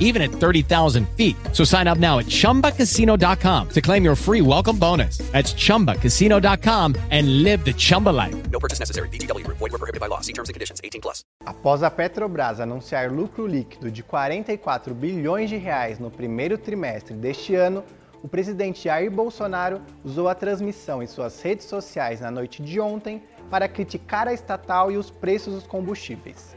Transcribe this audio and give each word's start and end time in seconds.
even 0.00 0.22
at 0.22 0.30
30,000 0.30 1.06
feet. 1.10 1.36
So 1.52 1.64
sign 1.64 1.86
up 1.86 1.98
now 1.98 2.20
at 2.20 2.26
chumbacasino.com 2.26 3.68
to 3.68 3.80
claim 3.82 4.04
your 4.04 4.16
free 4.16 4.40
welcome 4.40 4.78
bonus. 4.78 5.18
That's 5.32 5.52
chumbacasino.com 5.52 6.94
and 7.10 7.42
live 7.42 7.64
the 7.64 7.74
Chumba 7.74 8.10
life. 8.10 8.34
No 8.50 8.58
purchase 8.58 8.80
necessary. 8.80 9.08
VGW 9.10 9.44
Group. 9.44 9.58
Void 9.58 9.72
were 9.72 9.78
prohibited 9.78 10.00
by 10.00 10.06
law. 10.06 10.20
See 10.20 10.32
terms 10.32 10.48
and 10.48 10.54
conditions. 10.54 10.80
18 10.82 11.00
plus. 11.02 11.24
Após 11.44 11.82
a 11.82 11.90
Petrobras 11.90 12.60
anunciar 12.60 13.10
lucro 13.10 13.46
líquido 13.46 13.90
de 13.90 14.02
44 14.02 14.94
bilhões 14.94 15.50
de 15.50 15.56
reais 15.56 15.98
no 15.98 16.10
primeiro 16.10 16.56
trimestre 16.56 17.14
deste 17.14 17.54
ano, 17.54 17.84
o 18.24 18.28
presidente 18.28 18.84
Jair 18.84 19.10
Bolsonaro 19.10 19.82
usou 20.02 20.28
a 20.28 20.34
transmissão 20.34 21.02
em 21.02 21.06
suas 21.06 21.42
redes 21.42 21.66
sociais 21.66 22.22
na 22.22 22.30
noite 22.30 22.62
de 22.62 22.80
ontem 22.80 23.22
para 23.50 23.68
criticar 23.68 24.26
a 24.26 24.32
estatal 24.32 24.90
e 24.90 24.96
os 24.96 25.10
preços 25.10 25.52
dos 25.52 25.66
combustíveis. 25.66 26.56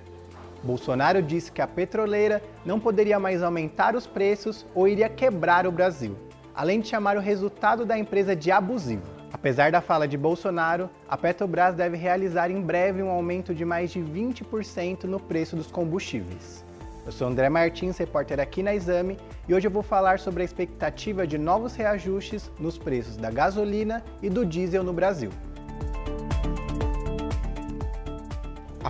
Bolsonaro 0.63 1.21
disse 1.21 1.51
que 1.51 1.61
a 1.61 1.67
petroleira 1.67 2.41
não 2.65 2.79
poderia 2.79 3.19
mais 3.19 3.43
aumentar 3.43 3.95
os 3.95 4.07
preços 4.07 4.65
ou 4.73 4.87
iria 4.87 5.09
quebrar 5.09 5.67
o 5.67 5.71
Brasil, 5.71 6.17
além 6.55 6.79
de 6.79 6.87
chamar 6.87 7.17
o 7.17 7.21
resultado 7.21 7.85
da 7.85 7.97
empresa 7.97 8.35
de 8.35 8.51
abusivo. 8.51 9.03
Apesar 9.31 9.71
da 9.71 9.81
fala 9.81 10.07
de 10.07 10.17
Bolsonaro, 10.17 10.89
a 11.07 11.17
Petrobras 11.17 11.75
deve 11.75 11.97
realizar 11.97 12.49
em 12.49 12.61
breve 12.61 13.03
um 13.03 13.09
aumento 13.09 13.53
de 13.53 13.65
mais 13.65 13.91
de 13.91 13.99
20% 13.99 15.03
no 15.03 15.19
preço 15.19 15.55
dos 15.55 15.67
combustíveis. 15.67 16.65
Eu 17.05 17.11
sou 17.11 17.27
André 17.27 17.47
Martins, 17.47 17.97
repórter 17.97 18.39
aqui 18.39 18.61
na 18.61 18.75
Exame, 18.75 19.17
e 19.47 19.53
hoje 19.53 19.67
eu 19.67 19.71
vou 19.71 19.83
falar 19.83 20.19
sobre 20.19 20.41
a 20.41 20.45
expectativa 20.45 21.25
de 21.25 21.37
novos 21.37 21.75
reajustes 21.75 22.51
nos 22.59 22.77
preços 22.77 23.15
da 23.15 23.31
gasolina 23.31 24.03
e 24.21 24.29
do 24.29 24.45
diesel 24.45 24.83
no 24.83 24.91
Brasil. 24.91 25.29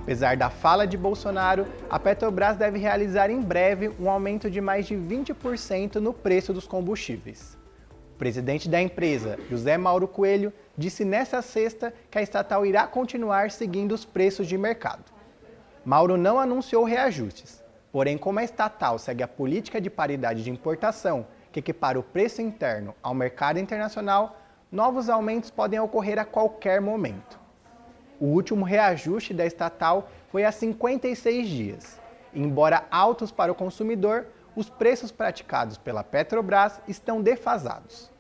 Apesar 0.08 0.38
da 0.38 0.50
fala 0.50 0.88
de 0.88 0.96
Bolsonaro, 0.96 1.68
a 1.90 2.00
Petrobras 2.00 2.56
deve 2.56 2.80
realizar 2.80 3.30
em 3.30 3.42
breve 3.42 3.92
um 4.00 4.10
aumento 4.10 4.50
de 4.50 4.62
mais 4.62 4.86
de 4.86 4.96
20% 4.96 5.96
no 5.96 6.14
preço 6.14 6.54
dos 6.54 6.66
combustíveis. 6.66 7.58
O 8.16 8.18
presidente 8.18 8.70
da 8.70 8.82
empresa, 8.82 9.38
José 9.50 9.78
Mauro 9.78 10.08
Coelho, 10.08 10.54
disse 10.78 11.04
nesta 11.04 11.42
sexta 11.42 11.94
que 12.10 12.18
a 12.18 12.22
estatal 12.22 12.66
irá 12.66 12.88
continuar 12.88 13.52
seguindo 13.52 13.92
os 13.92 14.06
preços 14.06 14.48
de 14.48 14.58
mercado. 14.58 15.04
Mauro 15.84 16.16
não 16.16 16.40
anunciou 16.40 16.86
reajustes, 16.86 17.62
Porém, 17.92 18.18
como 18.18 18.40
a 18.40 18.44
estatal 18.44 18.98
segue 18.98 19.24
a 19.24 19.28
política 19.28 19.82
de 19.82 19.90
paridade 19.90 20.42
de 20.42 20.52
importação, 20.52 21.28
que 21.52 21.60
equipara 21.60 22.00
o 22.00 22.04
preço 22.04 22.42
interno 22.42 22.96
ao 23.02 23.14
mercado 23.14 23.60
internacional, 23.60 24.40
novos 24.72 25.10
aumentos 25.10 25.50
podem 25.50 25.80
ocorrer 25.80 26.18
a 26.18 26.24
qualquer 26.24 26.80
momento. 26.80 27.47
O 28.20 28.26
último 28.26 28.66
reajuste 28.66 29.34
da 29.34 29.46
estatal 29.46 30.10
foi 30.30 30.44
há 30.44 30.52
56 30.52 31.48
dias. 31.48 32.02
Embora 32.34 32.86
altos 32.90 33.32
para 33.32 33.52
o 33.52 33.56
consumidor, 33.56 34.26
os 34.56 34.70
preços 34.70 35.12
praticados 35.12 35.78
pela 35.78 36.04
Petrobras 36.04 36.82
estão 36.88 37.22
defasados. 37.22 38.12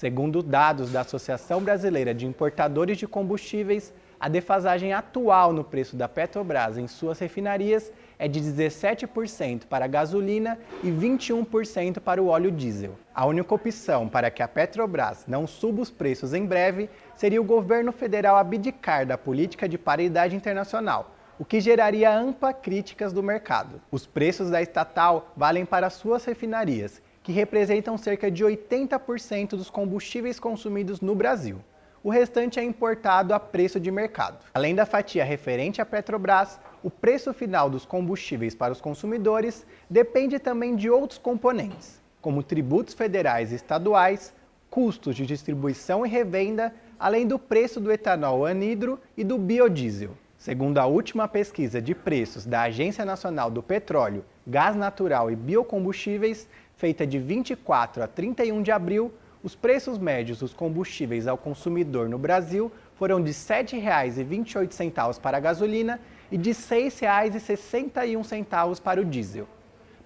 Segundo 0.00 0.42
dados 0.42 0.90
da 0.90 1.02
Associação 1.02 1.62
Brasileira 1.62 2.14
de 2.14 2.24
Importadores 2.26 2.96
de 2.96 3.06
Combustíveis, 3.06 3.92
a 4.18 4.30
defasagem 4.30 4.94
atual 4.94 5.52
no 5.52 5.62
preço 5.62 5.94
da 5.94 6.08
Petrobras 6.08 6.78
em 6.78 6.86
suas 6.86 7.18
refinarias 7.18 7.92
é 8.18 8.26
de 8.26 8.40
17% 8.40 9.66
para 9.66 9.84
a 9.84 9.88
gasolina 9.88 10.58
e 10.82 10.86
21% 10.86 12.00
para 12.00 12.22
o 12.22 12.28
óleo 12.28 12.50
diesel. 12.50 12.96
A 13.14 13.26
única 13.26 13.54
opção 13.54 14.08
para 14.08 14.30
que 14.30 14.42
a 14.42 14.48
Petrobras 14.48 15.26
não 15.28 15.46
suba 15.46 15.82
os 15.82 15.90
preços 15.90 16.32
em 16.32 16.46
breve 16.46 16.88
seria 17.14 17.38
o 17.38 17.44
governo 17.44 17.92
federal 17.92 18.38
abdicar 18.38 19.04
da 19.04 19.18
política 19.18 19.68
de 19.68 19.76
paridade 19.76 20.34
internacional, 20.34 21.14
o 21.38 21.44
que 21.44 21.60
geraria 21.60 22.10
ampla 22.10 22.54
críticas 22.54 23.12
do 23.12 23.22
mercado. 23.22 23.78
Os 23.92 24.06
preços 24.06 24.48
da 24.48 24.62
estatal 24.62 25.30
valem 25.36 25.66
para 25.66 25.90
suas 25.90 26.24
refinarias, 26.24 27.02
que 27.22 27.32
representam 27.32 27.98
cerca 27.98 28.30
de 28.30 28.44
80% 28.44 29.50
dos 29.50 29.70
combustíveis 29.70 30.40
consumidos 30.40 31.00
no 31.00 31.14
Brasil 31.14 31.60
o 32.02 32.08
restante 32.08 32.58
é 32.58 32.64
importado 32.64 33.34
a 33.34 33.38
preço 33.38 33.78
de 33.78 33.90
mercado. 33.90 34.38
Além 34.54 34.74
da 34.74 34.86
fatia 34.86 35.22
referente 35.22 35.82
à 35.82 35.86
Petrobras, 35.86 36.58
o 36.82 36.90
preço 36.90 37.32
final 37.34 37.68
dos 37.68 37.84
combustíveis 37.84 38.54
para 38.54 38.72
os 38.72 38.80
consumidores 38.80 39.66
depende 39.88 40.38
também 40.38 40.74
de 40.74 40.88
outros 40.88 41.18
componentes, 41.18 42.00
como 42.22 42.42
tributos 42.42 42.94
federais 42.94 43.52
e 43.52 43.56
estaduais, 43.56 44.32
custos 44.70 45.14
de 45.14 45.26
distribuição 45.26 46.06
e 46.06 46.08
revenda, 46.08 46.72
além 46.98 47.26
do 47.26 47.38
preço 47.38 47.78
do 47.78 47.92
etanol 47.92 48.46
anidro 48.46 48.98
e 49.14 49.22
do 49.22 49.36
biodiesel. 49.36 50.16
Segundo 50.38 50.78
a 50.78 50.86
última 50.86 51.28
pesquisa 51.28 51.82
de 51.82 51.94
preços 51.94 52.46
da 52.46 52.62
Agência 52.62 53.04
Nacional 53.04 53.50
do 53.50 53.62
Petróleo, 53.62 54.24
Gás 54.46 54.74
Natural 54.74 55.30
e 55.30 55.36
Biocombustíveis, 55.36 56.48
feita 56.80 57.06
de 57.06 57.18
24 57.18 58.02
a 58.02 58.06
31 58.06 58.62
de 58.62 58.72
abril, 58.72 59.12
os 59.44 59.54
preços 59.54 59.98
médios 59.98 60.38
dos 60.38 60.54
combustíveis 60.54 61.26
ao 61.26 61.36
consumidor 61.36 62.08
no 62.08 62.16
Brasil 62.16 62.72
foram 62.94 63.22
de 63.22 63.32
R$ 63.32 63.36
7,28 63.36 65.20
para 65.20 65.36
a 65.36 65.40
gasolina 65.40 66.00
e 66.32 66.38
de 66.38 66.52
R$ 66.52 66.56
6,61 66.56 68.80
para 68.80 68.98
o 68.98 69.04
diesel. 69.04 69.46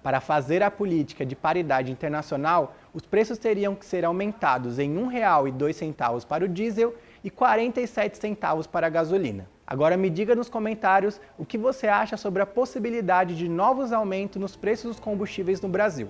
Para 0.03 0.19
fazer 0.19 0.61
a 0.61 0.69
política 0.69 1.25
de 1.25 1.33
paridade 1.33 1.93
internacional, 1.93 2.75
os 2.93 3.05
preços 3.05 3.37
teriam 3.37 3.73
que 3.73 3.85
ser 3.85 4.03
aumentados 4.03 4.77
em 4.77 4.93
R$ 4.93 5.21
1,02 5.21 6.25
para 6.25 6.43
o 6.43 6.49
diesel 6.49 6.93
e 7.23 7.29
R$ 7.29 7.35
47 7.35 8.17
centavos 8.17 8.67
para 8.67 8.87
a 8.87 8.89
gasolina. 8.89 9.47
Agora 9.65 9.95
me 9.95 10.09
diga 10.09 10.35
nos 10.35 10.49
comentários 10.49 11.21
o 11.37 11.45
que 11.45 11.57
você 11.57 11.87
acha 11.87 12.17
sobre 12.17 12.41
a 12.41 12.45
possibilidade 12.45 13.37
de 13.37 13.47
novos 13.47 13.93
aumentos 13.93 14.41
nos 14.41 14.57
preços 14.57 14.91
dos 14.91 14.99
combustíveis 14.99 15.61
no 15.61 15.69
Brasil. 15.69 16.09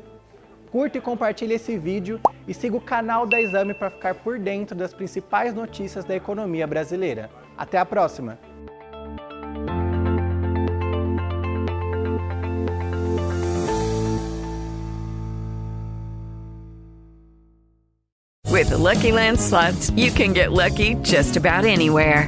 Curta 0.75 0.98
e 0.98 1.01
compartilhe 1.01 1.54
esse 1.54 1.77
vídeo 1.77 2.19
e 2.45 2.54
siga 2.54 2.75
o 2.75 2.81
canal 2.81 3.25
da 3.25 3.39
Exame 3.39 3.74
para 3.74 3.89
ficar 3.89 4.13
por 4.13 4.38
dentro 4.38 4.75
das 4.75 4.94
principais 4.94 5.54
notícias 5.54 6.04
da 6.04 6.13
economia 6.13 6.68
brasileira. 6.68 7.30
Até 7.57 7.77
a 7.77 7.86
próxima! 7.86 8.38
With 18.51 18.68
the 18.68 18.78
Lucky 18.78 19.13
Land 19.13 19.39
slots, 19.39 19.92
you 19.95 20.12
can 20.12 20.33
get 20.33 20.51
lucky 20.51 20.95
just 20.95 21.38
about 21.38 21.63
anywhere. 21.63 22.28